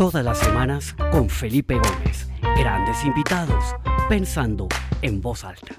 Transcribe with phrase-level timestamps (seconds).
[0.00, 2.26] Todas las semanas con Felipe Gómez.
[2.56, 3.76] Grandes invitados,
[4.08, 4.66] pensando
[5.02, 5.74] en voz alta.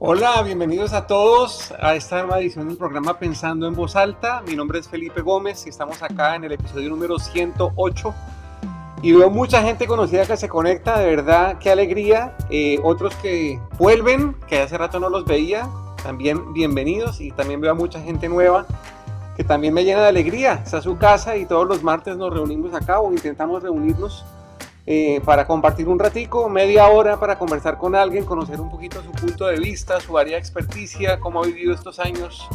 [0.00, 4.42] Hola, bienvenidos a todos a esta nueva edición del programa Pensando en Voz Alta.
[4.44, 8.14] Mi nombre es Felipe Gómez y estamos acá en el episodio número 108
[9.02, 12.36] y veo mucha gente conocida que se conecta, de verdad, qué alegría.
[12.50, 15.68] Eh, otros que vuelven, que hace rato no los veía,
[16.02, 17.20] también bienvenidos.
[17.20, 18.66] Y también veo a mucha gente nueva
[19.36, 20.60] que también me llena de alegría.
[20.64, 24.24] Está su casa y todos los martes nos reunimos acá o intentamos reunirnos
[24.84, 29.12] eh, para compartir un ratico, media hora para conversar con alguien, conocer un poquito su
[29.12, 32.48] punto de vista, su área de experticia, cómo ha vivido estos años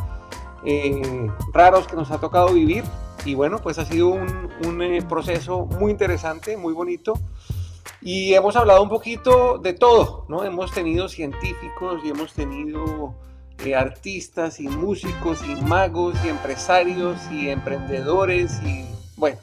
[0.65, 2.83] eh, raros que nos ha tocado vivir
[3.25, 7.13] y bueno, pues ha sido un, eh, proceso muy interesante, muy bonito.
[8.01, 10.43] Y hemos hablado un poquito de todo, ¿no?
[10.43, 13.15] Hemos tenido científicos y hemos tenido
[13.65, 19.39] eh, artistas y músicos y magos y empresarios y emprendedores y, bueno,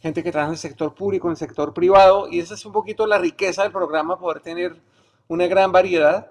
[0.00, 2.28] gente que trabaja en el sector público, en el sector privado.
[2.30, 4.76] Y esa es un poquito la riqueza del programa, poder tener
[5.28, 6.30] una gran variedad.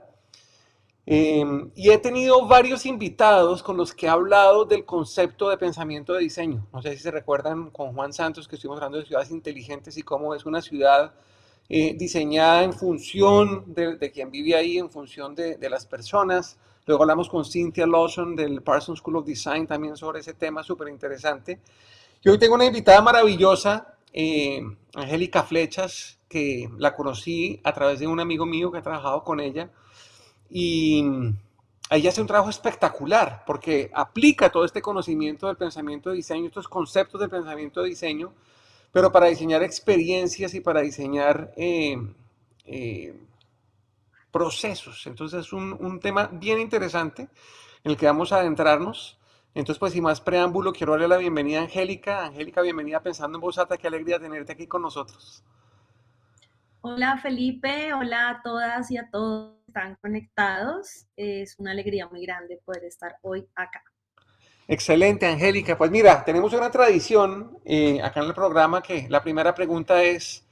[1.07, 6.13] Em, y he tenido varios invitados con los que he hablado del concepto de pensamiento
[6.13, 6.65] de diseño.
[6.73, 10.01] No sé si se recuerdan con Juan Santos que estuvimos hablando de ciudades inteligentes y
[10.01, 11.13] cómo es una ciudad
[11.69, 16.57] eh, diseñada en función de, quien vive ahí, en función de, las personas.
[16.85, 20.87] Luego hablamos con Cynthia Lawson del Parsons School of Design también sobre ese tema súper
[20.89, 21.59] interesante.
[22.23, 24.61] Y hoy tengo una invitada maravillosa, eh,
[24.95, 29.39] Angélica Flechas, que la conocí a través de un amigo mío que ha trabajado con
[29.39, 29.69] ella
[30.49, 31.03] y
[31.89, 36.67] ella hace un trabajo espectacular porque aplica todo este conocimiento del pensamiento de diseño, estos
[36.67, 38.33] conceptos del pensamiento de diseño,
[38.91, 41.97] pero para diseñar experiencias y para diseñar eh,
[42.65, 43.13] eh,
[44.35, 45.07] procesos.
[45.07, 47.21] Entonces es un, un, tema bien interesante
[47.85, 49.17] en el que vamos a adentrarnos.
[49.53, 52.25] Entonces, pues sin más preámbulo, quiero darle la bienvenida a Angélica.
[52.25, 53.77] Angélica, bienvenida Pensando en Voz Alta.
[53.77, 55.41] Qué alegría tenerte aquí con nosotros.
[56.81, 61.07] Hola Felipe, hola a todas y a todos están conectados.
[61.15, 63.81] Es una alegría muy grande poder estar hoy acá.
[64.67, 65.77] Excelente, Angélica.
[65.77, 70.44] Pues mira, tenemos una tradición eh, acá en el programa que la primera pregunta es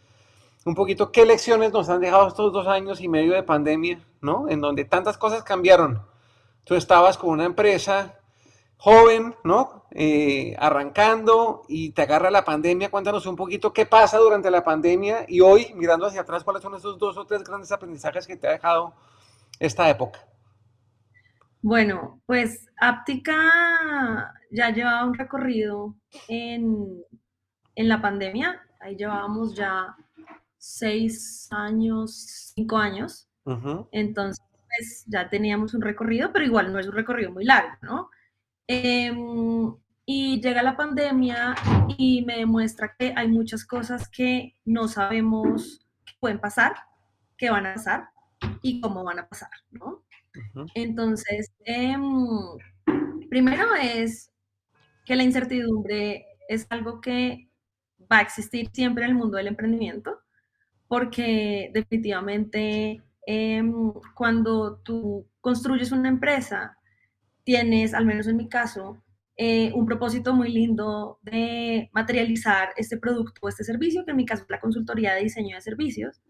[0.66, 4.50] un poquito qué lecciones nos han dejado estos dos años y medio de pandemia, ¿no?
[4.50, 6.02] En donde tantas cosas cambiaron.
[6.64, 8.20] Tú estabas con una empresa
[8.78, 9.86] joven, ¿no?
[9.92, 12.92] Eh, arrancando y te agarra la pandemia.
[12.92, 16.76] Cuéntanos un poquito qué pasa durante la pandemia y hoy, mirando hacia atrás, cuáles son
[16.76, 18.94] esos dos o tres grandes aprendizajes que te ha dejado
[19.60, 20.20] esta época?
[21.62, 25.96] Bueno, pues Aptica ya llevaba un recorrido
[26.28, 27.02] en,
[27.76, 28.62] la pandemia.
[28.82, 29.96] Ahí llevábamos ya
[30.64, 33.28] seis años, cinco años.
[33.92, 38.10] Entonces, pues ya teníamos un recorrido, pero igual no es un recorrido muy largo, ¿no?
[38.68, 39.76] Em,
[40.06, 41.56] y llega la pandemia
[41.98, 46.76] y me demuestra que hay muchas cosas que no sabemos que pueden pasar,
[47.38, 48.08] que van a pasar
[48.62, 50.06] y cómo van a pasar, ¿no?
[50.76, 52.02] Entonces, em,
[53.30, 54.32] primero es
[55.06, 57.50] que la incertidumbre es algo que
[58.10, 60.23] va a existir siempre en el mundo del emprendimiento,
[60.94, 66.78] porque definitivamente em, cuando tú construyes una empresa,
[67.44, 69.02] tienes, al menos en mi caso,
[69.36, 74.26] eh, un propósito muy lindo de materializar este producto o este servicio, que en mi
[74.28, 76.22] caso es la consultoría de diseño de servicios,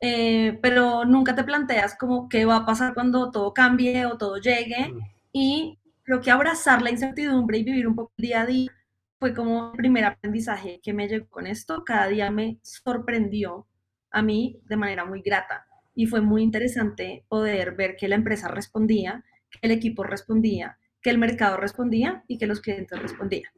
[0.00, 4.38] eh, pero nunca te planteas como qué va a pasar cuando todo cambie o todo
[4.38, 4.88] llegue.
[4.92, 4.98] Mm.
[5.32, 8.72] Y creo que abrazar la incertidumbre y vivir un poco el día a día
[9.20, 11.84] fue como el primer aprendizaje que me llegó con esto.
[11.84, 13.68] Cada día me sorprendió
[14.10, 18.48] a mí de manera muy grata y fue muy interesante poder ver que la empresa
[18.48, 23.50] respondía, que el equipo respondía, que el mercado respondía y que los clientes respondían.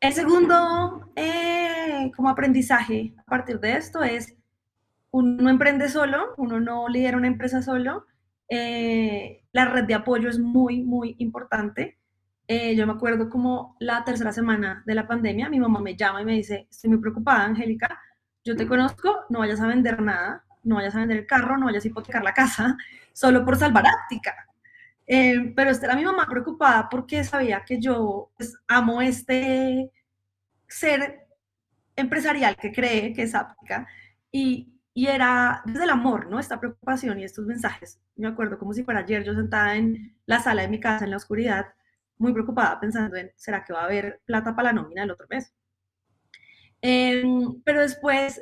[0.00, 4.36] El segundo eh, como aprendizaje a partir de esto es
[5.10, 8.06] uno emprende solo, uno no lidera una empresa solo.
[8.48, 11.98] Eh, la red de apoyo es muy, muy importante.
[12.46, 16.22] Eh, yo me acuerdo como la tercera semana de la pandemia, mi mamá me llama
[16.22, 17.98] y me dice, estoy muy preocupada, Angélica,
[18.48, 21.66] yo te conozco, no vayas a vender nada, no vayas a vender el carro, no
[21.66, 22.76] vayas a hipotecar la casa,
[23.12, 24.34] solo por salvar áptica.
[25.06, 29.90] Eh, pero esta era mi mamá preocupada porque sabía que yo pues, amo este
[30.66, 31.26] ser
[31.96, 33.86] empresarial que cree que es áptica
[34.30, 36.38] y, y era desde el amor, ¿no?
[36.38, 38.00] Esta preocupación y estos mensajes.
[38.16, 41.10] Me acuerdo como si fuera ayer yo sentada en la sala de mi casa en
[41.10, 41.66] la oscuridad,
[42.18, 45.26] muy preocupada pensando en, ¿será que va a haber plata para la nómina el otro
[45.28, 45.52] mes?
[46.82, 48.40] Em, pero después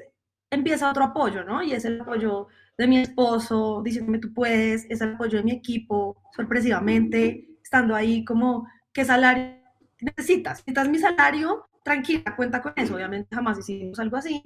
[0.50, 1.62] empieza otro apoyo, ¿no?
[1.62, 2.48] Y es el apoyo
[2.78, 8.24] de mi esposo, diciéndome tú puedes, es el apoyo de mi equipo, sorpresivamente, estando ahí
[8.24, 9.56] como, ¿qué salario
[10.00, 10.58] necesitas?
[10.66, 11.68] ¿Necesitas mi salario?
[11.82, 12.94] Tranquila, cuenta con eso.
[12.96, 14.42] Obviamente jamás hicimos algo así,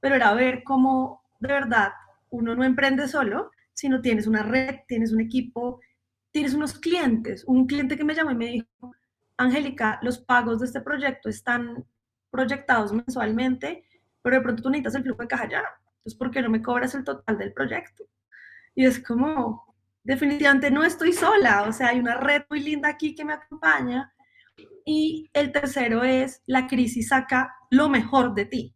[0.00, 1.92] pero era ver cómo de verdad
[2.30, 5.80] uno no emprende solo, sino tienes una red, tienes un equipo,
[6.30, 7.44] tienes unos clientes.
[7.46, 8.92] Un cliente que me llamó y me dijo,
[9.36, 11.84] Angélica, los pagos de este proyecto están
[12.32, 13.84] proyectados mensualmente,
[14.22, 15.62] pero de pronto tú necesitas el flujo de caja ya.
[15.98, 18.04] Entonces, ¿por qué no me cobras el total del proyecto?
[18.74, 23.14] Y es como, definitivamente no estoy sola, o sea, hay una red muy linda aquí
[23.14, 24.12] que me acompaña.
[24.84, 28.74] Y el tercero es, la crisis saca lo mejor de ti.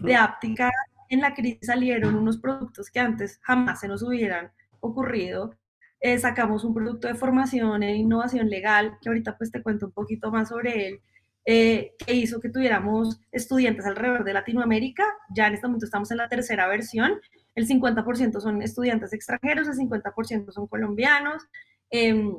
[0.00, 0.70] De Aptica,
[1.10, 5.56] en la crisis salieron unos productos que antes jamás se nos hubieran ocurrido.
[6.00, 9.92] Eh, sacamos un producto de formación e innovación legal, que ahorita pues te cuento un
[9.92, 11.00] poquito más sobre él,
[11.46, 15.04] eh, que hizo que tuviéramos estudiantes alrededor de Latinoamérica.
[15.34, 17.20] Ya en este momento estamos en la tercera versión.
[17.54, 21.42] El 50% son estudiantes extranjeros, el 50% son colombianos.
[21.90, 22.34] Em,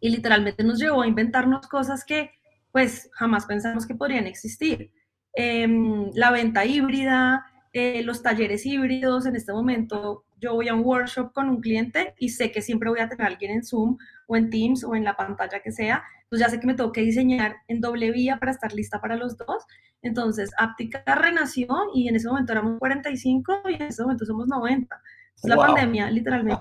[0.00, 2.30] y literalmente nos llevó a inventarnos cosas que
[2.70, 4.92] pues jamás pensamos que podrían existir.
[5.32, 9.26] Em, la venta híbrida, eh, los talleres híbridos.
[9.26, 12.90] En este momento yo voy a un workshop con un cliente y sé que siempre
[12.90, 13.96] voy a tener a alguien en Zoom
[14.26, 16.04] o en Teams o en la pantalla que sea
[16.34, 19.14] pues ya sé que me tengo que diseñar en doble vía para estar lista para
[19.14, 19.64] los dos.
[20.02, 25.00] Entonces, Aptica renació y en ese momento éramos 45 y en ese momento somos 90.
[25.44, 26.60] La pandemia literalmente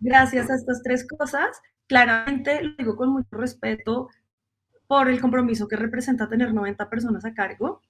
[0.00, 4.08] Gracias a estas tres cosas, claramente lo digo con mucho respeto
[4.88, 7.82] por el compromiso que representa tener 90 personas a cargo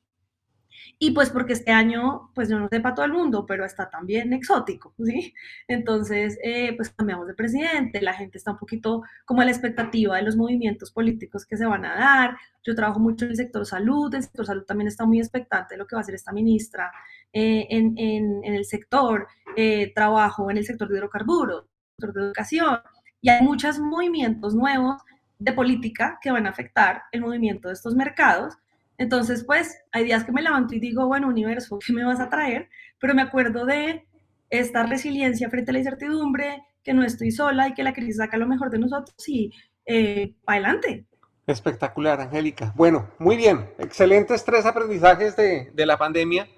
[0.98, 3.90] y pues porque este año, pues yo no sé para todo el mundo, pero está
[3.90, 5.34] también exótico, ¿sí?
[5.68, 10.16] Entonces, eh, pues cambiamos de presidente, la gente está un poquito como a la expectativa
[10.16, 12.36] de los movimientos políticos que se van a dar.
[12.62, 15.78] Yo trabajo mucho en el sector salud, el sector salud también está muy expectante de
[15.78, 16.92] lo que va a hacer esta ministra
[17.32, 19.26] eh, en, en, el sector,
[19.56, 21.66] eh, trabajo en el sector de hidrocarburos,
[21.98, 22.78] sector de educación,
[23.20, 25.02] y hay muchos movimientos nuevos
[25.38, 28.54] de política que van a afectar el movimiento de estos mercados
[28.98, 32.28] entonces, pues, hay días que me levanto y digo, bueno, universo, ¿qué me vas a
[32.28, 32.68] traer?
[33.00, 34.06] Pero me acuerdo de
[34.50, 38.36] esta resiliencia frente a la incertidumbre, que no estoy sola y que la crisis saca
[38.36, 39.50] lo mejor de nosotros y
[39.86, 41.06] eh, adelante.
[41.46, 42.72] Espectacular, Angélica.
[42.76, 43.70] Bueno, muy bien.
[43.78, 46.48] Excelentes tres aprendizajes de, de la pandemia.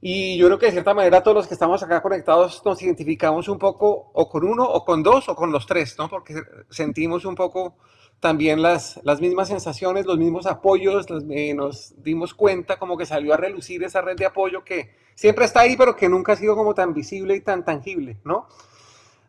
[0.00, 3.48] Y yo creo que de cierta manera todos los que estamos acá conectados nos identificamos
[3.48, 6.08] un poco o con uno o con dos o con los tres, ¿no?
[6.08, 6.34] Porque
[6.70, 7.76] sentimos un poco
[8.22, 13.34] también las, las mismas sensaciones, los mismos apoyos, eh, nos dimos cuenta como que salió
[13.34, 16.54] a relucir esa red de apoyo que siempre está ahí, pero que nunca ha sido
[16.54, 18.46] como tan visible y tan tangible, ¿no?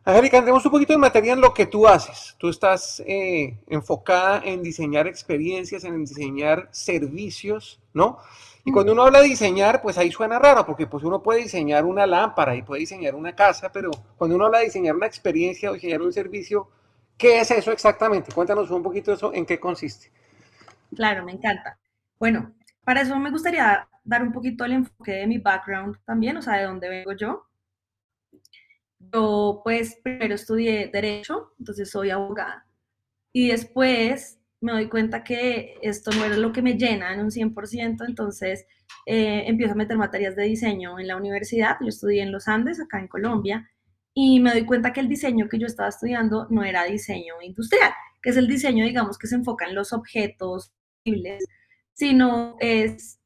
[0.04, 2.36] Angélica, entremos un poquito en materia en lo que tú haces.
[2.38, 8.18] Tú estás eh, enfocada en diseñar experiencias, en diseñar servicios, ¿no?
[8.64, 11.84] Y cuando uno habla de diseñar, pues ahí suena raro, porque pues uno puede diseñar
[11.84, 15.68] una lámpara y puede diseñar una casa, pero cuando uno habla de diseñar una experiencia
[15.68, 16.68] o diseñar un servicio,
[17.16, 18.32] ¿Qué es eso exactamente?
[18.32, 20.10] Cuéntanos un poquito eso, en qué consiste.
[20.94, 21.78] Claro, me encanta.
[22.18, 26.42] Bueno, para eso me gustaría dar un poquito el enfoque de mi background también, o
[26.42, 27.46] sea, de dónde vengo yo.
[28.98, 32.66] Yo, pues, primero estudié Derecho, entonces soy abogada.
[33.32, 37.30] Y después me doy cuenta que esto no era lo que me llena en un
[37.30, 38.66] 100%, entonces
[39.06, 41.76] eh, empiezo a meter materias de diseño en la universidad.
[41.80, 43.70] Yo estudié en los Andes, acá en Colombia,
[44.14, 47.92] y me doy cuenta que el diseño que yo estaba estudiando no era diseño industrial,
[48.22, 50.72] que es el diseño, digamos, que se enfoca en los objetos
[51.92, 53.20] sino es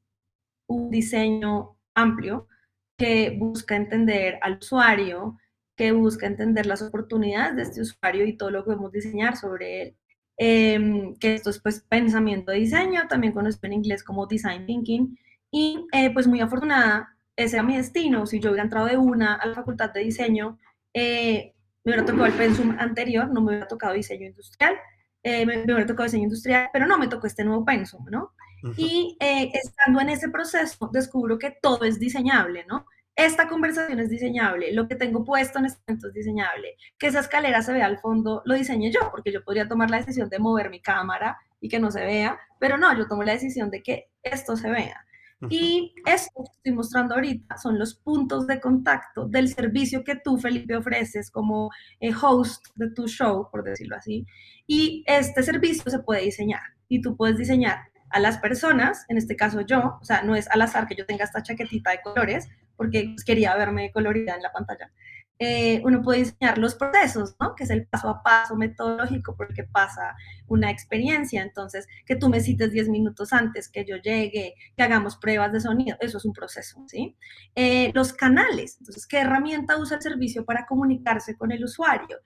[0.66, 2.48] un diseño amplio
[2.96, 5.38] que busca entender al usuario,
[5.76, 9.82] que busca entender las oportunidades de este usuario y todo lo que podemos diseñar sobre
[9.82, 9.96] él.
[10.36, 15.18] Em, que esto es pues pensamiento de diseño, también conocido en inglés como design thinking,
[15.50, 19.34] y eh, pues muy afortunada, ese era mi destino, si yo hubiera entrado de una
[19.34, 20.58] a la facultad de diseño,
[20.98, 24.74] eh, me hubiera tocado el pensum anterior, no me hubiera tocado diseño industrial,
[25.22, 28.32] eh, me, hubiera tocado diseño industrial, pero no me tocó este nuevo pensum, ¿no?
[28.76, 32.86] Y eh, estando en ese proceso, descubro que todo es diseñable, ¿no?
[33.14, 37.20] Esta conversación es diseñable, lo que tengo puesto en este momento es diseñable, que esa
[37.20, 40.38] escalera se vea al fondo, lo diseñé yo, porque yo podría tomar la decisión de
[40.38, 43.82] mover mi cámara y que no se vea, pero no, yo tomo la decisión de
[43.82, 45.04] que esto se vea.
[45.50, 50.36] Y esto que estoy mostrando ahorita son los puntos de contacto del servicio que tú,
[50.36, 54.26] Felipe, ofreces como eh, host de tu show, por decirlo así.
[54.66, 57.78] Y este servicio se puede diseñar y tú puedes diseñar
[58.10, 61.06] a las personas, en este caso yo, o sea, no es al azar que yo
[61.06, 64.90] tenga esta chaquetita de colores, porque pues, quería verme colorida en la pantalla.
[65.38, 67.54] Eh, uno puede diseñar los procesos, ¿no?
[67.54, 70.16] Que es el paso a paso metodológico porque pasa
[70.48, 71.42] una experiencia.
[71.42, 75.60] Entonces, que tú me cites 10 minutos antes, que yo llegue, que hagamos pruebas de
[75.60, 77.16] sonido, eso es un proceso, ¿sí?
[77.54, 82.18] Eh, los canales, entonces, ¿qué herramienta usa el servicio para comunicarse con el usuario?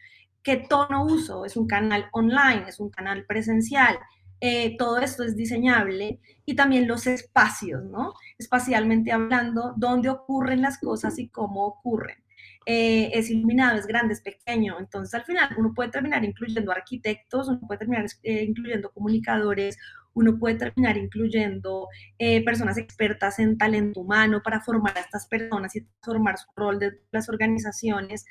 [0.42, 1.44] ¿Qué tono uso?
[1.44, 2.64] ¿Es un canal online?
[2.68, 3.98] ¿Es un canal presencial?
[4.40, 8.14] Eh, todo esto es diseñable y también los espacios, ¿no?
[8.38, 12.21] Espacialmente hablando, dónde ocurren las cosas y cómo ocurren.
[12.66, 14.78] Eh, es iluminado, es grande, es pequeño.
[14.78, 19.78] Entonces, al final, uno puede terminar incluyendo arquitectos, uno puede terminar eh, incluyendo comunicadores,
[20.14, 21.88] uno puede terminar incluyendo
[22.18, 26.78] eh, personas expertas en talento humano para formar a estas personas y transformar su rol
[26.78, 28.24] de las organizaciones.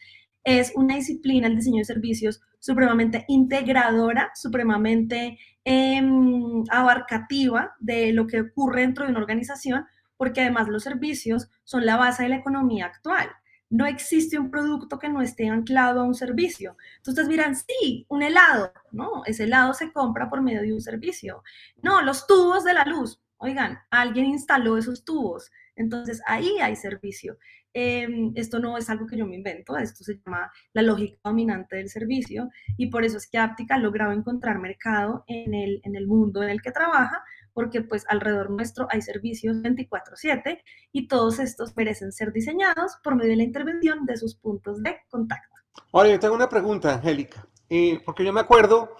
[0.43, 8.41] Es una disciplina, el diseño de servicios, supremamente integradora, supremamente em, abarcativa de lo que
[8.41, 9.85] ocurre dentro de una organización,
[10.17, 13.29] porque además los servicios son la base de la economía actual
[13.71, 16.77] no existe un producto que no esté anclado a un servicio.
[16.97, 19.23] Entonces dirán, sí, un helado, ¿no?
[19.25, 21.41] Ese helado se compra por medio de un servicio.
[21.81, 23.19] No, los tubos de la luz.
[23.37, 25.51] Oigan, alguien instaló esos tubos.
[25.75, 27.37] Entonces ahí hay servicio.
[27.73, 31.77] Em, esto no es algo que yo me invento, esto se llama la lógica dominante
[31.77, 35.95] del servicio y por eso es que Aptica ha logrado encontrar mercado en el, en
[35.95, 37.23] el mundo en el que trabaja
[37.53, 43.31] porque pues alrededor nuestro hay servicios 24/7 y todos estos merecen ser diseñados por medio
[43.31, 45.55] de la intervención de sus puntos de contacto.
[45.93, 48.95] Ahora, yo tengo una pregunta, Angélica, eh, porque yo me acuerdo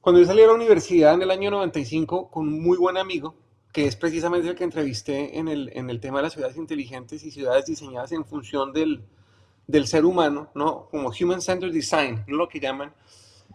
[0.00, 3.34] cuando yo salí a la universidad en el año 95 con un muy buen amigo,
[3.72, 7.24] que es precisamente el que entrevisté en el, en el tema de las ciudades inteligentes
[7.24, 9.04] y ciudades diseñadas en función del,
[9.66, 10.88] del ser humano, ¿no?
[10.90, 12.38] Como Human Centered Design, ¿no?
[12.38, 12.92] lo que llaman.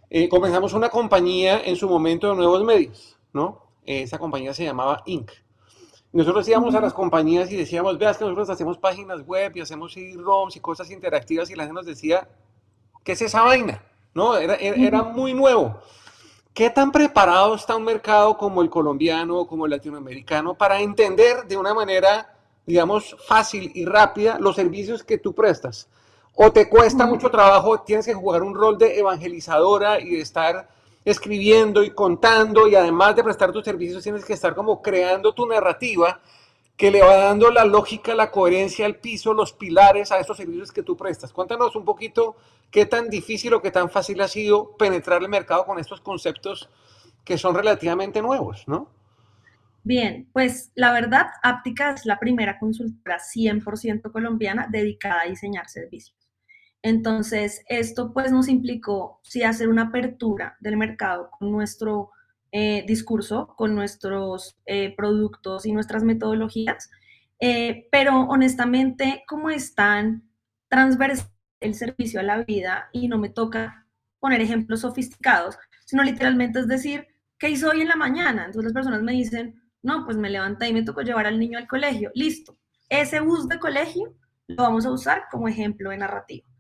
[0.10, 3.64] Eh, comenzamos una compañía en su momento de nuevos medios, ¿no?
[3.86, 5.32] Esa compañía se llamaba Inc.
[6.14, 9.94] Nosotros íbamos a las compañías y decíamos, veas que nosotros hacemos páginas web y hacemos
[9.94, 12.28] CD-ROMs y cosas interactivas y la gente nos decía,
[13.04, 13.84] ¿qué es esa vaina?
[14.14, 14.38] ¿No?
[14.38, 15.76] Era, era, muy nuevo.
[16.54, 21.48] ¿Qué tan preparado está un mercado como el colombiano o como el latinoamericano para entender
[21.48, 25.90] de una manera, digamos, fácil y rápida los servicios que tú prestas?
[26.36, 30.70] ¿O te cuesta mucho trabajo, tienes que jugar un rol de evangelizadora y de estar
[31.06, 35.46] escribiendo y contando y además de prestar tus servicios tienes que estar como creando tu
[35.46, 36.22] narrativa
[36.78, 40.72] que le va dando la lógica, la coherencia, el piso, los pilares a esos servicios
[40.72, 41.32] que tú prestas.
[41.32, 42.36] Cuéntanos un poquito
[42.72, 46.70] qué tan difícil o qué tan fácil ha sido penetrar el mercado con estos conceptos
[47.24, 48.90] que son relativamente nuevos, ¿no?
[49.84, 56.23] Bien, pues la verdad, Aptica es la primera consultora 100% colombiana dedicada a diseñar servicios.
[56.84, 62.12] Entonces, esto pues nos implicó sí hacer una apertura del mercado con nuestro
[62.52, 66.92] eh, discurso, con nuestros eh, productos y nuestras metodologías,
[67.40, 70.30] eh, pero honestamente, como es tan
[70.68, 71.30] transversal
[71.62, 73.88] el servicio a la vida y no me toca
[74.20, 77.08] poner ejemplos sofisticados, sino literalmente es decir,
[77.40, 78.46] ¿qué hizo hoy en la mañana?
[78.46, 81.58] Entonces las personas me dicen, no, pues me levanté y me tocó llevar al niño
[81.58, 82.12] al colegio.
[82.14, 82.58] Listo,
[82.90, 84.14] ese bus de colegio
[84.48, 86.53] lo vamos a usar como ejemplo de narrativa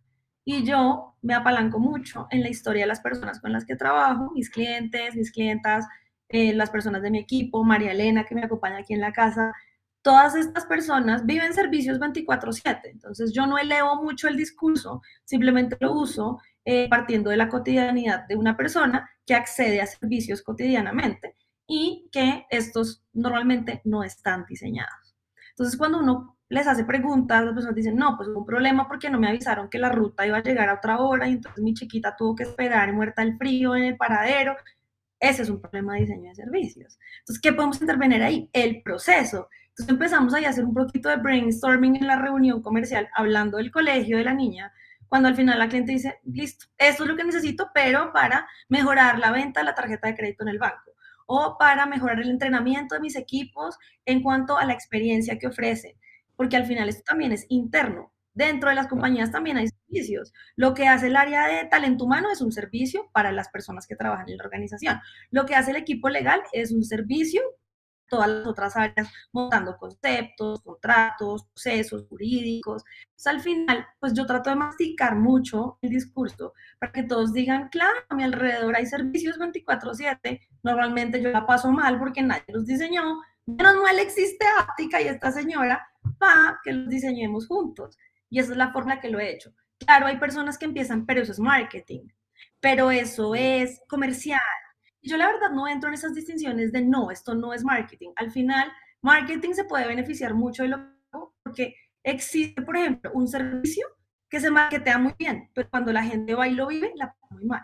[0.46, 4.32] y yo me apalanco mucho en la historia de las personas con las que trabajo,
[4.34, 5.86] mis clientes, mis clientas,
[6.30, 9.54] eh, las personas de mi equipo, María Elena que me acompaña aquí en la casa.
[10.02, 15.94] Todas estas personas viven servicios 24/7, entonces yo no elevo mucho el discurso, simplemente lo
[15.94, 21.36] uso eh, partiendo de la cotidianidad de una persona que accede a servicios cotidianamente
[21.68, 25.16] y que estos normalmente no están diseñados.
[25.52, 29.20] Entonces, cuando uno les hace preguntas, las personas dicen, no, pues un problema porque no
[29.20, 32.16] me avisaron que la ruta iba a llegar a otra hora y entonces mi chiquita
[32.16, 34.56] tuvo que esperar muerta el frío en el paradero.
[35.20, 37.00] Ese es un problema de diseño de servicios.
[37.20, 38.52] Entonces, ¿qué podemos intervenir ahí?
[38.54, 39.50] El proceso.
[39.70, 43.72] Entonces empezamos ahí a hacer un poquito de brainstorming en la reunión comercial, hablando del
[43.72, 44.72] colegio de la niña,
[45.08, 49.18] cuando al final la cliente dice, listo, esto es lo que necesito, pero para mejorar
[49.18, 50.92] la venta de la tarjeta de crédito en el banco
[51.26, 55.96] o para mejorar el entrenamiento de mis equipos en cuanto a la experiencia que ofrecen
[56.36, 58.12] porque al final esto también es interno.
[58.34, 60.34] Dentro de las compañías también hay servicios.
[60.56, 63.96] Lo que hace el área de talento humano es un servicio para las personas que
[63.96, 65.00] trabajan en la organización.
[65.30, 67.42] Lo que hace el equipo legal es un servicio
[68.14, 72.84] todas las otras áreas, montando conceptos, contratos, procesos jurídicos.
[73.26, 77.96] al final, pues yo trato de masticar mucho el discurso para que todos digan, claro,
[78.10, 83.22] a mi alrededor hay servicios 24/7, normalmente yo la paso mal porque nadie los diseñó,
[83.46, 87.98] menos mal existe Áptica y esta señora para que los diseñemos juntos.
[88.30, 89.54] Y esa es la forma que lo he hecho.
[89.80, 92.08] Claro, hay personas que empiezan, pero eso es marketing,
[92.60, 94.40] pero eso es comercial.
[95.02, 98.12] Yo la verdad no entro en esas distinciones de no, esto no es marketing.
[98.16, 98.72] Al final,
[99.02, 100.94] marketing se puede beneficiar mucho de lo
[101.44, 103.86] porque existe, por ejemplo, un servicio
[104.30, 107.36] que se marketea muy bien, pero cuando la gente va y lo vive, la pasa
[107.36, 107.62] muy mal.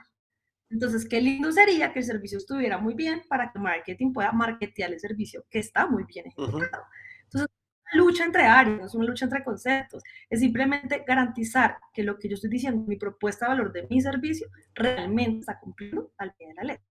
[0.70, 4.32] Entonces, qué lindo sería que el servicio estuviera muy bien para que el marketing pueda
[4.32, 6.84] marketear el servicio que está muy bien ejecutado.
[7.24, 7.50] Entonces,
[7.92, 12.30] una lucha entre áreas, es una lucha entre conceptos, es simplemente garantizar que lo que
[12.30, 16.50] yo estoy diciendo, mi propuesta de valor de mi servicio, realmente está cumpliendo al pie
[16.50, 16.86] de la letra.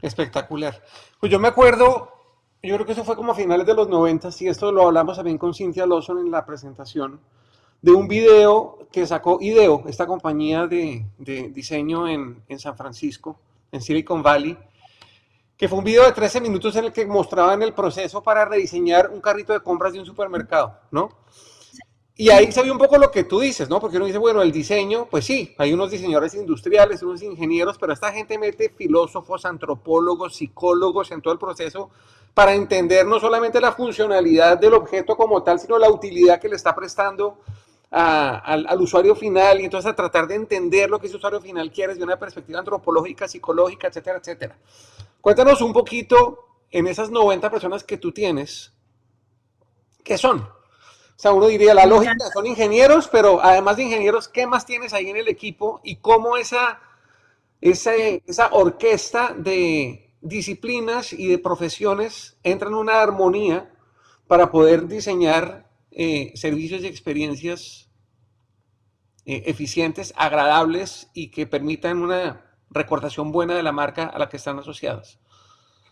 [0.00, 0.80] Espectacular.
[1.18, 2.12] Pues yo me acuerdo,
[2.62, 5.16] yo creo que eso fue como a finales de los 90 y esto lo hablamos
[5.16, 7.20] también con Cynthia Lawson en la presentación
[7.82, 13.36] de un video que sacó IDEO, esta compañía de, diseño en, San Francisco,
[13.72, 14.56] en Silicon Valley,
[15.56, 19.10] que fue un video de 13 minutos en el que mostraban el proceso para rediseñar
[19.10, 21.10] un carrito de compras de un supermercado, ¿no?
[22.14, 23.80] Y ahí se vio un poco lo que tú dices, ¿no?
[23.80, 27.94] Porque uno dice, bueno, el diseño, pues sí, hay unos diseñadores industriales, unos ingenieros, pero
[27.94, 31.90] esta gente mete filósofos, antropólogos, psicólogos en todo el proceso
[32.34, 36.56] para entender no solamente la funcionalidad del objeto como tal, sino la utilidad que le
[36.56, 37.38] está prestando
[37.92, 41.92] al, usuario final y entonces a tratar de entender lo que ese usuario final quiere
[41.92, 44.56] desde una perspectiva antropológica, psicológica, etcétera, etcétera.
[45.20, 46.38] Cuéntanos un poquito
[46.70, 48.72] en esas 90 personas que tú tienes,
[50.02, 50.40] ¿qué son?
[50.40, 54.94] O sea, uno diría, la lógica, son ingenieros, pero además de ingenieros, ¿qué más tienes
[54.94, 56.80] ahí en el equipo y cómo esa,
[57.60, 63.70] esa, esa orquesta de disciplinas y de profesiones entra en una armonía
[64.26, 67.90] para poder diseñar eh, servicios y experiencias
[69.24, 74.36] eh, eficientes, agradables y que permitan una recordación buena de la marca a la que
[74.36, 75.20] están asociadas.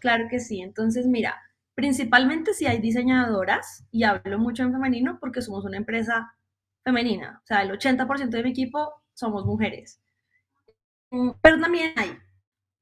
[0.01, 0.61] Claro que sí.
[0.61, 1.41] Entonces, mira,
[1.75, 6.35] principalmente si hay diseñadoras, y hablo mucho en femenino porque somos una empresa
[6.83, 10.01] femenina, o sea, el 80% de mi equipo somos mujeres.
[11.11, 12.19] Mm, pero también hay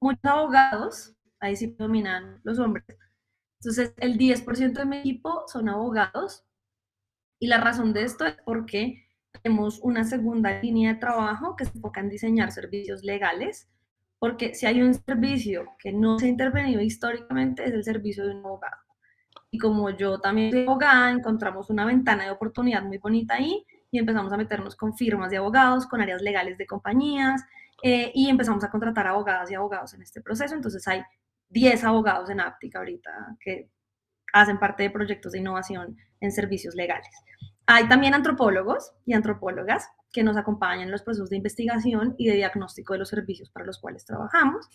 [0.00, 2.86] muchos abogados, ahí sí dominan los hombres.
[3.60, 6.47] Entonces, el 10% de mi equipo son abogados
[7.38, 9.06] y la razón de esto es porque
[9.42, 13.68] tenemos una segunda línea de trabajo que se enfoca en diseñar servicios legales,
[14.18, 18.34] porque si hay un servicio que no se ha intervenido históricamente es el servicio de
[18.34, 18.76] un abogado.
[19.50, 23.98] Y como yo también soy abogada, encontramos una ventana de oportunidad muy bonita ahí y
[23.98, 27.42] empezamos a meternos con firmas de abogados, con áreas legales de compañías
[27.82, 30.54] eh, y empezamos a contratar abogadas y abogados en este proceso.
[30.54, 31.02] Entonces hay
[31.50, 33.70] 10 abogados en Aptica ahorita que
[34.32, 37.10] hacen parte de proyectos de innovación en servicios legales.
[37.66, 42.36] Hay también antropólogos y antropólogas que nos acompañan en los procesos de investigación y de
[42.36, 44.68] diagnóstico de los servicios para los cuales trabajamos.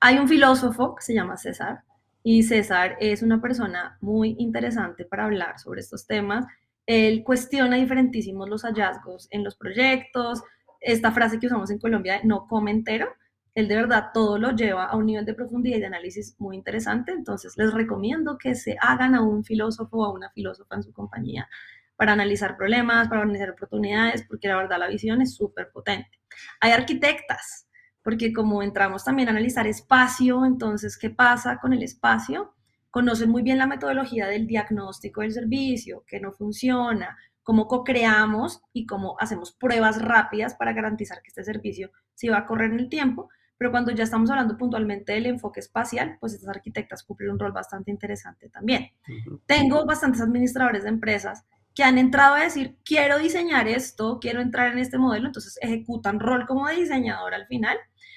[0.00, 1.84] Hay un filósofo que se llama César
[2.22, 6.46] y César es una persona muy interesante para hablar sobre estos temas.
[6.86, 10.42] Él cuestiona diferentísimos los hallazgos en los proyectos,
[10.80, 13.08] esta frase que usamos en Colombia, no come entero,
[13.54, 16.56] él de verdad todo lo lleva a un nivel de profundidad y de análisis muy
[16.56, 20.82] interesante, entonces les recomiendo que se hagan a un filósofo o a una filósofa en
[20.82, 21.48] su compañía
[21.96, 26.10] para analizar problemas, para analizar oportunidades, porque la verdad la visión es súper potente.
[26.60, 27.68] Hay arquitectas,
[28.02, 32.54] porque como entramos también a analizar espacio, entonces, ¿qué pasa con el espacio?
[32.90, 38.86] Conocen muy bien la metodología del diagnóstico del servicio, que no funciona, cómo co-creamos y
[38.86, 42.88] cómo hacemos pruebas rápidas para garantizar que este servicio sí va a correr en el
[42.88, 47.38] tiempo, pero cuando ya estamos hablando puntualmente del enfoque espacial, pues estas arquitectas cumplen un
[47.38, 48.90] rol bastante interesante también.
[49.46, 54.72] Tengo bastantes administradores de empresas que han entrado a decir, quiero diseñar esto, quiero entrar
[54.72, 57.76] en este modelo, entonces ejecutan rol como diseñador al final,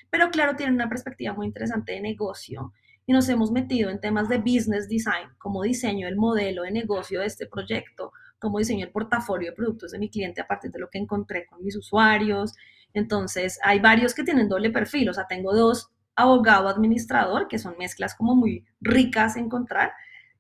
[0.10, 2.71] pero claro, tienen una perspectiva muy interesante de negocio
[3.08, 7.21] y nos hemos metido en temas de business design, como diseño el modelo de negocio
[7.21, 10.80] de este proyecto, como diseño el portafolio de productos de mi cliente a partir de
[10.80, 12.54] lo que encontré con mis usuarios.
[12.93, 17.76] Entonces, hay varios que tienen doble perfil, o sea, tengo dos abogado administrador, que son
[17.78, 19.91] mezclas como muy ricas a encontrar.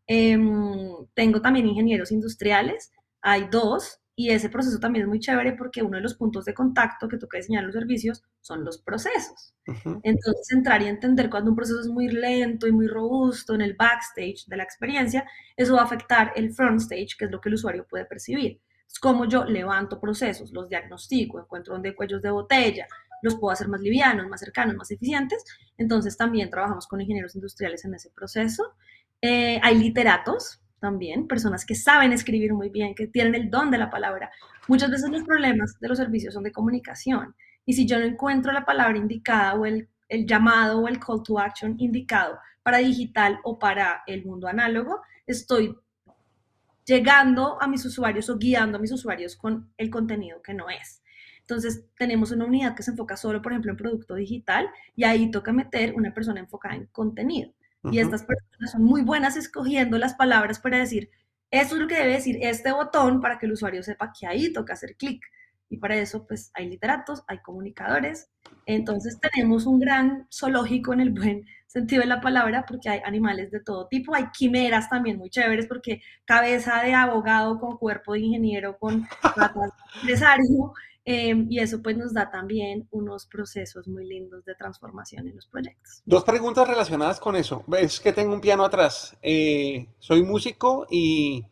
[0.07, 5.83] Em, tengo también ingenieros industriales hay dos y ese proceso también es muy chévere porque
[5.83, 9.53] uno de los puntos de contacto que toca diseñar los servicios son los procesos.
[10.01, 13.75] Entonces, entrar y entender cuando un proceso es muy lento y muy robusto en el
[13.75, 17.49] backstage de la experiencia, eso va a afectar el front stage, que es lo que
[17.49, 18.59] el usuario puede percibir.
[18.87, 22.87] Es como yo levanto procesos, los diagnostico, encuentro donde hay cuellos de botella,
[23.21, 25.43] los puedo hacer más livianos, más cercanos, más eficientes.
[25.77, 28.75] Entonces, también trabajamos con ingenieros industriales en ese proceso.
[29.21, 33.77] Eh, hay literatos, también, personas que saben escribir muy bien, que tienen el don de
[33.77, 34.31] la palabra.
[34.67, 37.35] Muchas veces los problemas de los servicios son de comunicación.
[37.65, 41.23] Y si yo no encuentro la palabra indicada o el, el llamado o el call
[41.23, 45.75] to action indicado para digital o para el mundo análogo, estoy
[46.87, 51.03] llegando a mis usuarios o guiando a mis usuarios con el contenido que no es.
[51.41, 55.29] Entonces, tenemos una unidad que se enfoca solo, por ejemplo, en producto digital y ahí
[55.29, 57.53] toca meter una persona enfocada en contenido.
[57.89, 61.09] Y estas personas son muy buenas escogiendo las palabras para decir,
[61.51, 64.51] esto es lo que debe decir este botón para que el usuario sepa que ahí
[64.51, 65.23] toca hacer clic.
[65.69, 68.29] y para eso pues hay literatos, hay comunicadores.
[68.65, 73.51] Entonces tenemos un gran zoológico en el buen sentido de la palabra porque hay animales
[73.51, 78.21] de todo tipo, hay quimeras también muy chéveres porque cabeza de abogado con cuerpo de
[78.21, 80.73] ingeniero, con patas de empresario,
[81.05, 85.45] em, y eso pues nos da también unos procesos muy lindos de transformación en los
[85.45, 86.01] proyectos.
[86.05, 87.63] Dos preguntas relacionadas con eso.
[87.77, 89.15] Es que tengo un piano atrás.
[89.21, 91.45] Eh, soy músico y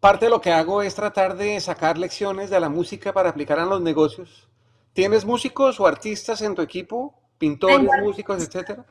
[0.00, 3.58] parte de lo que hago es tratar de sacar lecciones de la música para aplicar
[3.58, 4.48] en los negocios.
[4.92, 7.14] ¿Tienes músicos o artistas en tu equipo?
[7.38, 8.84] ¿Pintores, músicos, etcétera?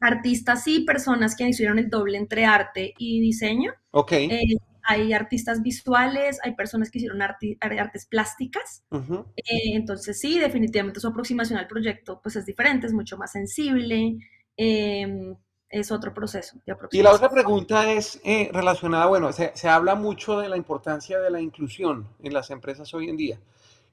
[0.00, 3.72] Artistas sí, personas que hicieron el doble entre arte y diseño.
[3.90, 4.12] Ok.
[4.12, 8.84] Eh, hay artistas visuales, hay personas que hicieron artes plásticas.
[8.90, 14.18] Eh, entonces sí, definitivamente su aproximación al proyecto pues es diferente, es mucho más sensible.
[14.56, 15.34] Eh,
[15.74, 19.96] es otro proceso de Y la otra pregunta es eh, relacionada, bueno, se, se, habla
[19.96, 23.40] mucho de la importancia de la inclusión en las empresas hoy en día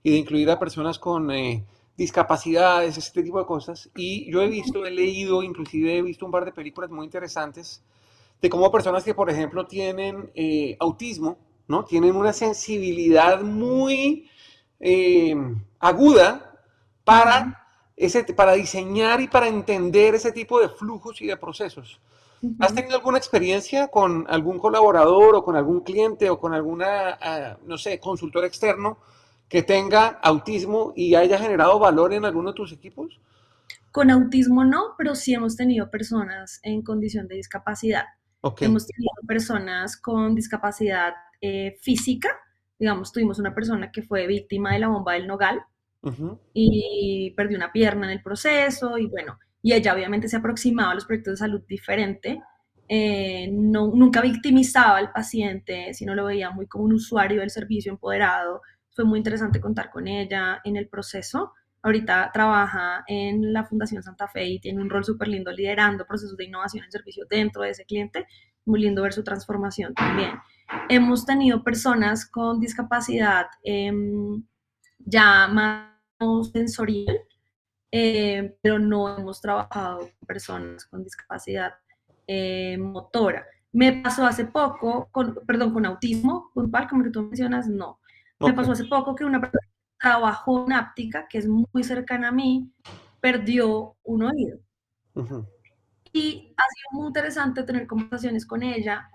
[0.03, 1.65] y de incluir a personas con eh,
[1.97, 3.89] discapacidades, este tipo de cosas.
[3.95, 7.83] Y yo he visto, he leído, inclusive he visto un par de películas muy interesantes
[8.41, 11.85] de cómo personas que, por ejemplo, tienen eh, autismo, ¿no?
[11.85, 14.27] Tienen una sensibilidad muy
[15.79, 16.59] aguda
[17.03, 17.61] para
[18.35, 21.99] para diseñar y para entender ese tipo de flujos y de procesos.
[22.59, 27.57] ¿Has tenido alguna experiencia con algún colaborador o con algún cliente o con alguna, ah,
[27.63, 28.97] no sé, consultor externo
[29.51, 33.19] que tenga autismo y haya generado valor en alguno de tus equipos?
[33.91, 38.05] Con autismo no, pero sí hemos tenido personas en condición de discapacidad.
[38.61, 42.29] Hemos tenido personas con discapacidad eh, física.
[42.79, 45.61] Digamos, tuvimos una persona que fue víctima de la bomba del Nogal
[46.53, 50.95] y perdió una pierna en el proceso y bueno, y ella obviamente se aproximaba a
[50.95, 52.41] los proyectos de salud diferente,
[52.87, 57.91] eh, no, nunca victimizaba al paciente, sino lo veía muy como un usuario del servicio
[57.91, 58.61] empoderado.
[58.91, 61.53] Fue muy interesante contar con ella en el proceso.
[61.83, 66.37] Ahorita trabaja en la Fundación Santa Fe y tiene un rol súper lindo liderando procesos
[66.37, 68.27] de innovación en servicio dentro de ese cliente.
[68.65, 70.33] Muy lindo ver su transformación también.
[70.89, 73.91] Hemos tenido personas con discapacidad eh,
[74.99, 75.91] ya más
[76.51, 77.19] sensorial,
[77.91, 81.73] eh, pero no hemos trabajado con personas con discapacidad
[82.27, 83.45] eh, motora.
[83.73, 87.99] Me pasó hace poco, con, perdón, con autismo puntual, como que tú mencionas, no.
[88.41, 89.67] Me pasó hace poco que una persona
[89.99, 92.71] trabajó en áptica, que es muy cercana a mí,
[93.19, 94.59] perdió un oído.
[96.13, 99.09] Y ha sido muy interesante tener conversaciones con ella,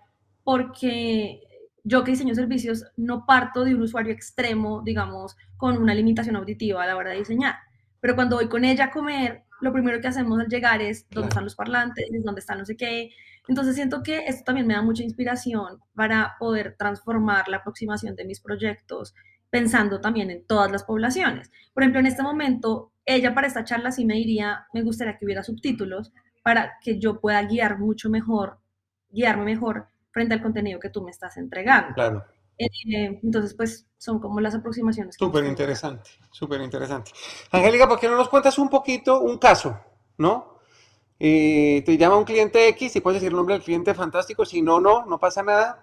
[0.45, 1.41] porque
[1.85, 6.83] yo que diseño servicios no parto de un usuario extremo, digamos, con una limitación auditiva
[6.83, 7.57] a la hora de diseñar.
[8.01, 11.29] Pero cuando voy con ella a comer, lo primero que hacemos al llegar es dónde
[11.29, 13.11] están los parlantes, dónde están no sé qué.
[13.49, 18.25] Entonces siento que esto también me da mucha inspiración para poder transformar la aproximación de
[18.25, 19.15] mis proyectos,
[19.51, 21.51] pensando también en todas las poblaciones.
[21.73, 25.25] Por ejemplo, en este momento, ella para esta charla sí me diría, me gustaría que
[25.25, 28.59] hubiera subtítulos para que yo pueda guiar mucho mejor,
[29.11, 31.95] guiarme mejor frente al contenido que tú me estás entregando.
[31.95, 32.25] Claro.
[32.59, 35.17] Eh, entonces, pues son como las aproximaciones.
[35.19, 37.11] Súper interesante, súper interesante.
[37.53, 39.79] Angélica, ¿por qué no nos cuentas un poquito un caso,
[40.19, 40.56] no?
[41.19, 44.63] Eh, te llama un cliente X y puedes decir el nombre del cliente fantástico, si
[44.63, 45.83] no, no, no pasa nada.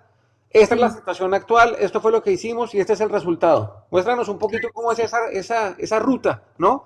[0.49, 3.87] Esta es la situación actual, esto fue lo que hicimos y este es el resultado.
[3.89, 6.85] Muéstranos un poquito cómo es esa, esa, esa ruta, ¿no?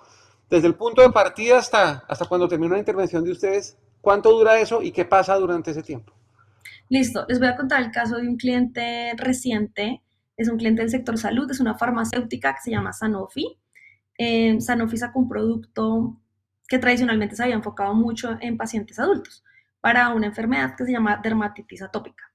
[0.49, 4.57] Desde el punto de partida hasta, hasta cuando termina la intervención de ustedes, ¿cuánto dura
[4.57, 6.13] eso y qué pasa durante ese tiempo?
[6.87, 10.01] Listo, les voy a contar el caso de un cliente reciente,
[10.37, 13.57] es un cliente del sector salud, es una farmacéutica que se llama Sanofi.
[14.17, 16.15] Eh, Sanofi sacó un producto
[16.67, 19.43] que tradicionalmente se había enfocado mucho en pacientes adultos
[19.79, 22.25] para una enfermedad que se llama dermatitis atópica.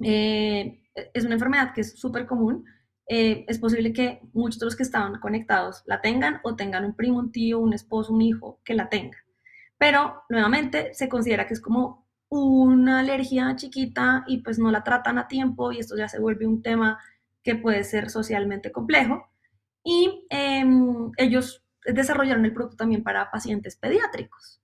[0.00, 2.64] Eh, es una enfermedad que es súper común.
[3.08, 6.94] Eh, es posible que muchos de los que estaban conectados la tengan o tengan un
[6.94, 9.16] primo, un tío, un esposo, un hijo que la tenga.
[9.78, 15.18] Pero nuevamente se considera que es como una alergia chiquita y pues no la tratan
[15.18, 16.98] a tiempo y esto ya se vuelve un tema
[17.42, 19.30] que puede ser socialmente complejo.
[19.82, 24.60] Y em, ellos desarrollaron el producto también para pacientes pediátricos.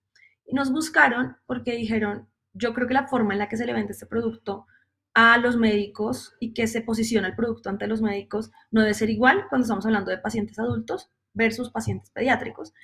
[0.46, 3.72] Y nos buscaron porque dijeron, yo creo que la forma en la que se le
[3.72, 4.66] vende este producto
[5.14, 9.10] a los médicos y que se posiciona el producto ante los médicos no debe ser
[9.10, 12.74] igual cuando estamos hablando de pacientes adultos versus pacientes pediátricos.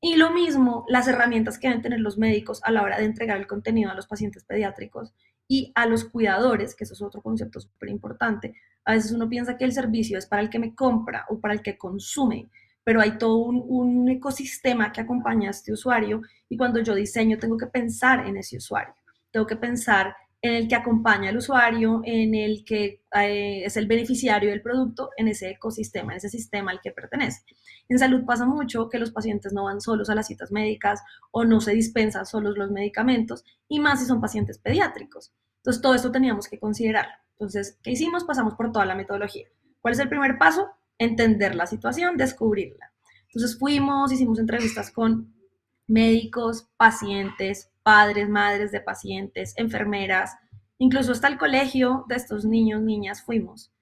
[0.00, 3.38] Y lo mismo, las herramientas que deben tener los médicos a la hora de entregar
[3.38, 5.14] el contenido a los pacientes pediátricos
[5.48, 8.54] y a los cuidadores, que eso es otro concepto súper importante.
[8.84, 11.54] A veces uno piensa que el servicio es para el que me compra o para
[11.54, 12.50] el que consume,
[12.84, 17.56] pero hay todo un, ecosistema que acompaña a este usuario y cuando yo diseño tengo
[17.56, 18.94] que pensar en ese usuario,
[19.32, 23.86] tengo que pensar en el que acompaña al usuario, en el que eh, es el
[23.86, 27.40] beneficiario del producto en ese ecosistema, en ese sistema al que pertenece.
[27.88, 31.46] En salud pasa mucho que los pacientes no van solos a las citas médicas o
[31.46, 35.32] no se dispensan solos los medicamentos, y más si son pacientes pediátricos.
[35.58, 37.06] Entonces, todo esto teníamos que considerar.
[37.38, 38.24] Entonces, ¿qué hicimos?
[38.24, 39.48] Pasamos por toda la metodología.
[39.80, 40.68] ¿Cuál es el primer paso?
[40.98, 42.92] Entender la situación, descubrirla.
[43.28, 45.34] Entonces, fuimos, hicimos entrevistas con
[45.86, 50.36] médicos, pacientes, padres, madres de pacientes, enfermeras,
[50.78, 53.72] incluso hasta el colegio de estos niños, niñas fuimos.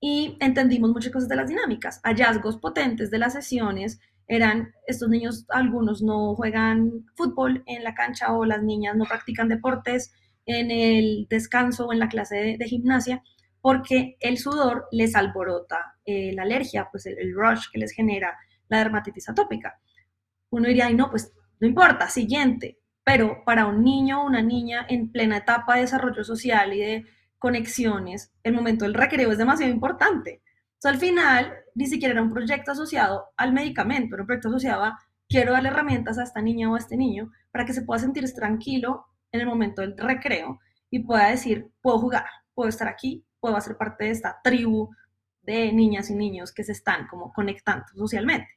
[0.00, 2.00] Y entendimos muchas cosas de las dinámicas.
[2.02, 8.32] Hallazgos potentes de las sesiones eran, estos niños, algunos no juegan fútbol en la cancha
[8.32, 10.12] o las niñas no practican deportes
[10.46, 13.22] en el descanso o en la clase de, gimnasia
[13.62, 18.36] porque el sudor les alborota eh, la alergia, pues el, el, rush que les genera
[18.68, 19.80] la dermatitis atópica.
[20.50, 24.84] Uno diría, ay no, pues no importa, siguiente, pero para un niño o una niña
[24.88, 27.04] en plena etapa de desarrollo social y de
[27.38, 30.42] conexiones, el momento del recreo es demasiado importante.
[30.74, 34.84] Entonces, al final, ni siquiera era un proyecto asociado al medicamento, era un proyecto asociado
[34.84, 34.98] a
[35.28, 38.30] quiero darle herramientas a esta niña o a este niño para que se pueda sentir
[38.34, 43.56] tranquilo en el momento del recreo y pueda decir, puedo jugar, puedo estar aquí, puedo
[43.56, 44.90] hacer parte de esta tribu
[45.42, 48.48] de niñas y niños que se están como conectando socialmente.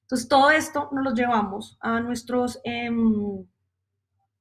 [0.00, 3.46] Entonces, todo esto nos lo llevamos a nuestros em,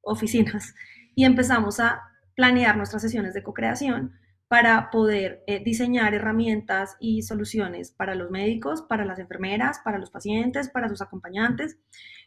[0.01, 0.73] oficinas
[1.15, 2.01] y empezamos a
[2.33, 4.13] planear nuestras sesiones de co-creación
[4.47, 10.09] para poder eh, diseñar herramientas y soluciones para los médicos, para las enfermeras, para los
[10.09, 11.77] pacientes, para sus acompañantes.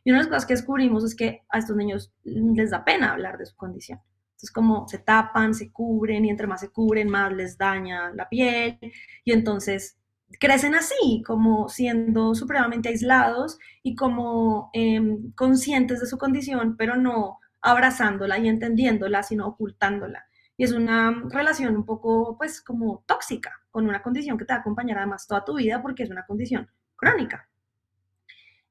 [0.05, 3.13] Y una de las cosas que descubrimos es que a estos niños les da pena
[3.13, 3.99] hablar de su condición.
[4.43, 8.29] Entonces, como se tapan, se cubren y entre más se cubren, más les daña la
[8.29, 8.77] piel.
[9.25, 9.99] Y entonces
[10.41, 17.39] crecen así, como siendo supremamente aislados y como em, conscientes de su condición, pero no
[17.61, 20.25] abrazándola y entendiéndola, sino ocultándola.
[20.57, 24.59] Y es una relación un poco, pues, como tóxica, con una condición que te va
[24.59, 27.49] a acompañar además toda tu vida porque es una condición crónica.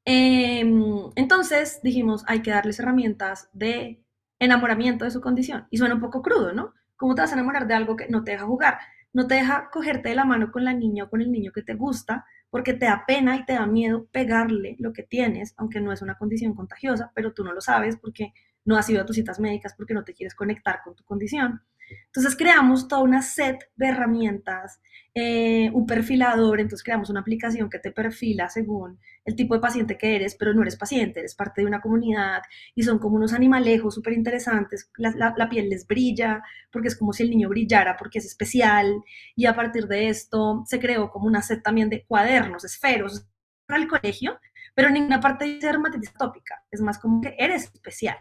[0.04, 0.84] Em,
[1.16, 4.04] entonces dijimos, hay que darles herramientas de
[4.42, 5.68] enamoramiento de su condición.
[5.70, 6.74] Y suena un poco crudo, ¿no?
[6.98, 8.80] ¿Cómo te vas a enamorar de algo que no te deja jugar?
[9.14, 11.62] No te deja cogerte de la mano con la niña o con el niño que
[11.62, 15.80] te gusta, porque te da pena y te da miedo pegarle lo que tienes, aunque
[15.80, 18.34] no es una condición contagiosa, pero tú no lo sabes porque
[18.66, 21.62] no has ido a tus citas médicas porque no te quieres conectar con tu condición.
[22.06, 24.82] Entonces creamos toda una set de herramientas,
[25.14, 29.98] eh, un perfilador, entonces creamos una aplicación que te perfila según el tipo de paciente
[29.98, 32.42] que eres, pero no eres paciente, eres parte de una comunidad
[32.76, 37.24] y son como unos animalejos súper interesantes, la, piel les brilla porque es como si
[37.24, 39.04] el niño brillara porque es especial
[39.36, 43.28] y a partir de esto se creó como una set también de cuadernos, esferos
[43.66, 44.40] para el colegio,
[44.74, 48.18] pero en ninguna parte dice dermatitis atópica, es más como que eres especial.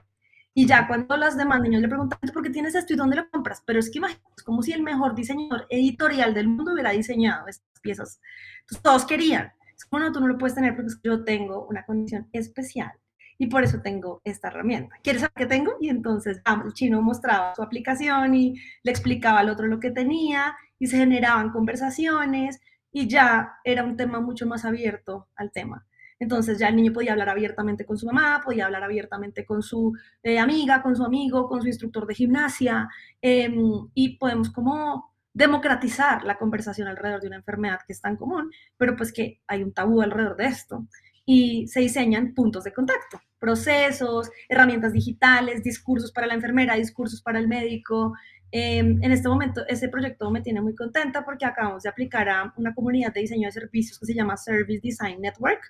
[0.60, 3.30] Y ya cuando las demás niños le preguntan, ¿por qué tienes esto y dónde lo
[3.30, 3.62] compras?
[3.64, 7.48] Pero es que imagínate, es como si el mejor diseñador editorial del mundo hubiera diseñado
[7.48, 8.20] estas piezas.
[8.60, 9.54] Entonces todos querían.
[9.74, 12.92] Es como, no, tú no lo puedes tener porque yo tengo una condición especial
[13.38, 14.96] y por eso tengo esta herramienta.
[15.02, 15.72] ¿Quieres saber qué tengo?
[15.80, 20.54] Y entonces el chino mostraba su aplicación y le explicaba al otro lo que tenía
[20.78, 22.60] y se generaban conversaciones
[22.92, 25.86] y ya era un tema mucho más abierto al tema.
[26.20, 29.94] Entonces ya el niño podía hablar abiertamente con su mamá, podía hablar abiertamente con su
[30.22, 32.88] eh, amiga, con su amigo, con su instructor de gimnasia,
[33.22, 38.50] em, y podemos como democratizar la conversación alrededor de una enfermedad que es tan común,
[38.76, 40.86] pero pues que hay un tabú alrededor de esto.
[41.24, 47.38] Y se diseñan puntos de contacto, procesos, herramientas digitales, discursos para la enfermera, discursos para
[47.38, 48.14] el médico,
[48.52, 52.52] Em, en este momento, ese proyecto me tiene muy contenta porque acabamos de aplicar a
[52.56, 55.60] una comunidad de diseño de servicios que se llama Service Design Network.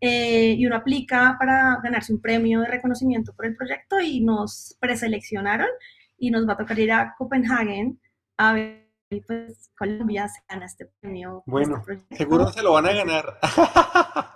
[0.00, 4.76] Eh, y uno aplica para ganarse un premio de reconocimiento por el proyecto y nos
[4.80, 5.68] preseleccionaron
[6.18, 8.00] y nos va a tocar ir a Copenhagen
[8.36, 8.84] a ver
[9.26, 11.42] pues Colombia se gana este premio.
[11.46, 13.38] Bueno, seguro se lo van a ganar.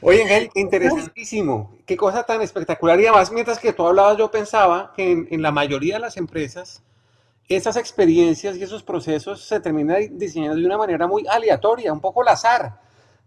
[0.00, 1.78] Oye, Ángel, interesantísimo.
[1.86, 2.98] Qué cosa tan espectacular.
[2.98, 6.16] Y además, mientras que tú hablabas, yo pensaba que en, en la mayoría de las
[6.16, 6.82] empresas
[7.56, 12.22] esas experiencias y esos procesos se terminan diseñando de una manera muy aleatoria, un poco
[12.22, 12.80] al azar,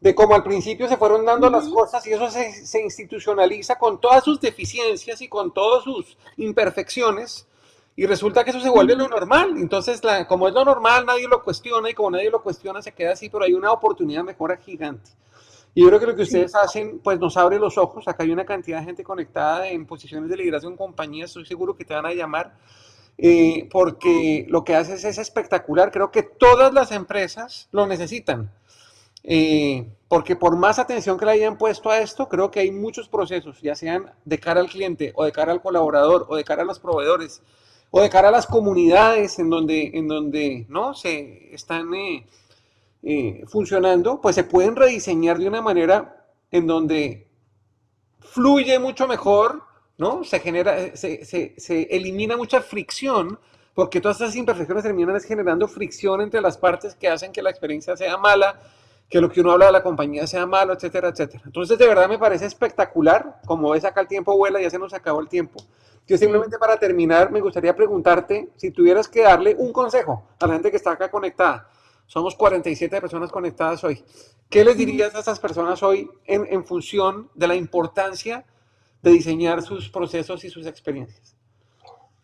[0.05, 4.23] de cómo al principio se fueron dando las cosas y eso se, institucionaliza con todas
[4.23, 7.47] sus deficiencias y con todas sus imperfecciones
[7.95, 9.55] y resulta que eso se vuelve lo normal.
[9.57, 13.13] Entonces, como es lo normal, nadie lo cuestiona y como nadie lo cuestiona se queda
[13.13, 15.09] así, pero hay una oportunidad de mejora gigante.
[15.73, 18.07] Y yo creo que lo que ustedes hacen, pues nos abre los ojos.
[18.07, 21.75] Acá hay una cantidad de gente conectada en posiciones de liderazgo en compañías, estoy seguro
[21.75, 22.53] que te van a llamar
[23.17, 25.89] eh, porque lo que haces es espectacular.
[25.89, 28.51] Creo que todas las empresas lo necesitan.
[29.27, 33.09] Eh, porque por más atención que le hayan puesto a esto, creo que hay muchos
[33.09, 36.61] procesos, ya sean de cara al cliente o de cara al colaborador o de cara
[36.61, 37.41] a los proveedores,
[37.89, 40.93] o de cara a las comunidades en donde, en donde ¿no?
[40.93, 42.27] se están eh,
[43.01, 47.27] eh, funcionando, pues se pueden rediseñar de una manera en donde
[48.19, 49.63] fluye mucho mejor,
[49.97, 50.23] ¿no?
[50.23, 53.39] Se genera, se, se elimina mucha fricción,
[53.73, 57.97] porque todas estas imperfecciones terminan generando fricción entre las partes que hacen que la experiencia
[57.97, 58.59] sea mala,
[59.09, 61.43] que lo que uno habla de la compañía sea malo, etcétera, etcétera.
[61.45, 63.39] Entonces, de verdad me parece espectacular.
[63.45, 65.63] Como ves acá el tiempo vuela, ya se nos acabó el tiempo.
[66.07, 70.53] Yo simplemente para terminar me gustaría preguntarte si tuvieras que darle un consejo a la
[70.53, 71.69] gente que está acá conectada.
[72.05, 74.03] Somos 47 personas conectadas hoy.
[74.49, 78.45] ¿Qué les dirías a esas personas hoy en función de la importancia
[79.01, 81.34] de diseñar sus procesos y sus experiencias?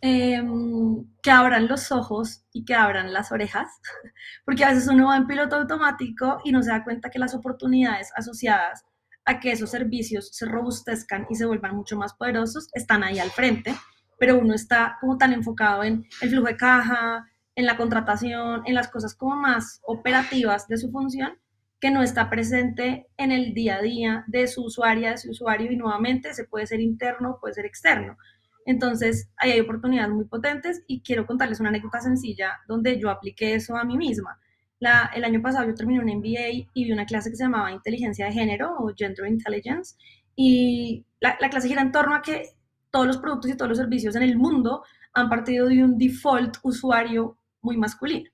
[0.04, 3.68] Em, que abran los ojos y que abran las orejas,
[4.46, 7.36] porque a veces uno va en piloto automático y no se da cuenta que las
[7.36, 8.84] oportunidades asociadas
[9.26, 13.30] a que esos servicios se robustezcan y se vuelvan mucho más poderosos están ahí al
[13.30, 13.76] frente,
[14.18, 18.74] pero uno está como tan enfocado en el flujo de caja, en la contratación, en
[18.74, 21.38] las cosas como más operativas de su función,
[21.80, 25.72] que no está presente en el día a día de su usuaria, de su usuario,
[25.72, 28.18] y nuevamente se puede ser interno, puede ser externo.
[28.66, 33.56] Entonces, ahí hay oportunidades muy potentes y quiero contarles una anécdota sencilla donde yo apliqué
[33.56, 34.40] eso a mí misma.
[34.80, 37.72] La, el año pasado yo terminé un MBA y vi una clase que se llamaba
[37.72, 39.96] Inteligencia de Género o Gender Intelligence
[40.36, 42.50] y la, la clase gira en torno a que
[42.90, 46.58] todos los productos y todos los servicios en el mundo han partido de un default
[46.64, 48.30] usuario muy masculino.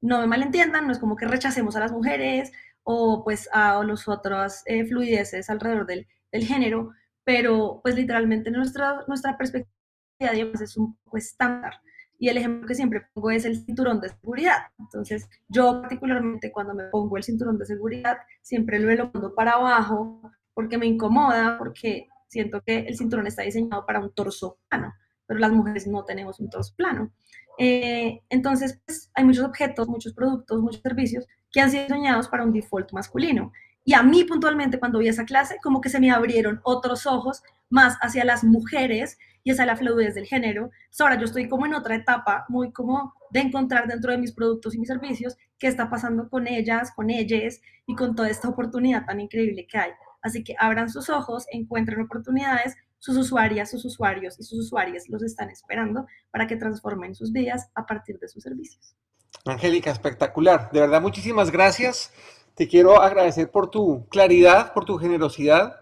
[0.00, 2.52] No me malentiendan, no es como que rechacemos a las mujeres
[2.84, 6.92] o pues a los otros eh, fluideces alrededor del, del género,
[7.26, 9.72] pero pues literalmente nuestra, nuestra perspectiva
[10.20, 11.74] es un poco estándar.
[12.20, 14.58] Y el ejemplo que siempre pongo es el cinturón de seguridad.
[14.78, 20.22] Entonces, yo particularmente cuando me pongo el cinturón de seguridad, siempre lo pongo para abajo
[20.54, 24.94] porque me incomoda, porque siento que el cinturón está diseñado para un torso plano,
[25.26, 27.12] pero las mujeres no tenemos un torso plano.
[27.58, 32.44] Eh, entonces, pues, hay muchos objetos, muchos productos, muchos servicios que han sido diseñados para
[32.44, 33.50] un default masculino.
[33.86, 37.44] Y a mí puntualmente cuando vi esa clase, como que se me abrieron otros ojos
[37.70, 40.70] más hacia las mujeres y hacia la fluidez del género.
[40.98, 44.74] ahora yo estoy como en otra etapa, muy como de encontrar dentro de mis productos
[44.74, 49.06] y mis servicios qué está pasando con ellas, con ellas y con toda esta oportunidad
[49.06, 49.92] tan increíble que hay.
[50.20, 55.22] Así que abran sus ojos, encuentren oportunidades, sus usuarias, sus usuarios y sus usuarias los
[55.22, 58.96] están esperando para que transformen sus vidas a partir de sus servicios.
[59.44, 60.70] Angélica, espectacular.
[60.72, 62.10] De verdad, muchísimas gracias.
[62.56, 65.78] Te quiero agradecer por tu claridad, por tu generosidad.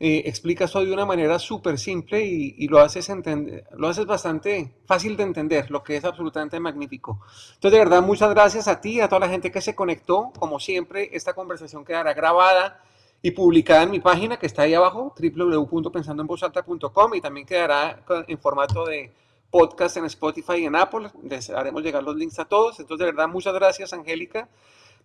[0.00, 4.72] Eh, explicas hoy de una manera súper simple y, lo, haces entender, lo haces bastante
[4.86, 7.20] fácil de entender, lo que es absolutamente magnífico.
[7.56, 10.32] Entonces, de verdad, muchas gracias a ti, a toda la gente que se conectó.
[10.38, 12.82] Como siempre, esta conversación quedará grabada
[13.20, 18.86] y publicada en mi página que está ahí abajo, www.pensandoenvozalta.com y también quedará en formato
[18.86, 19.12] de
[19.50, 21.10] podcast en Spotify y en Apple.
[21.24, 22.80] Les haremos llegar los links a todos.
[22.80, 24.48] Entonces, de verdad, muchas gracias, Angélica.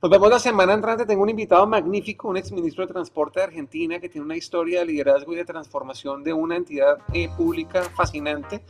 [0.01, 1.05] Nos vemos la semana entrante.
[1.05, 4.87] Tengo un invitado magnífico, un exministro de Transporte de Argentina que tiene una historia de
[4.87, 8.61] liderazgo y de transformación de una entidad eh, pública fascinante.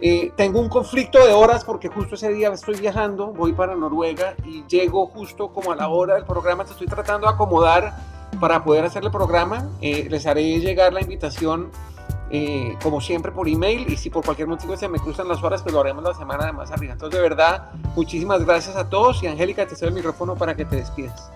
[0.00, 4.36] Eh, tengo un conflicto de horas porque justo ese día estoy viajando, voy para Noruega
[4.46, 6.64] y llego justo como a la hora del programa.
[6.64, 7.96] Te estoy tratando de acomodar
[8.38, 9.68] para poder hacer el programa.
[9.80, 11.72] Eh, les haré llegar la invitación
[12.34, 15.62] eh, como siempre por email y si por cualquier motivo se me cruzan las horas,
[15.62, 16.94] pues lo haremos la semana de más arriba.
[16.94, 20.64] Entonces, de verdad, muchísimas gracias a todos y Angélica, te cedo el micrófono para que
[20.64, 21.30] te despidas.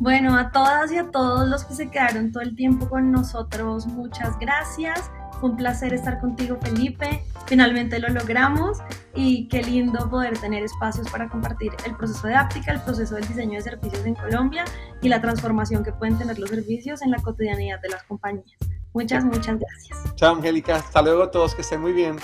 [0.00, 3.86] Bueno, a todas y a todos los que se quedaron todo el tiempo con nosotros,
[3.86, 5.10] muchas gracias.
[5.42, 7.24] Un placer estar contigo, Felipe.
[7.46, 8.78] Finalmente lo logramos
[9.14, 13.26] y qué lindo poder tener espacios para compartir el proceso de áptica, el proceso del
[13.26, 14.64] diseño de servicios en Colombia
[15.00, 18.58] y la transformación que pueden tener los servicios en la cotidianidad de las compañías.
[18.92, 20.14] Muchas, muchas gracias.
[20.16, 20.76] Chao, Angélica.
[20.76, 21.54] Hasta luego a todos.
[21.54, 22.16] Que estén muy bien.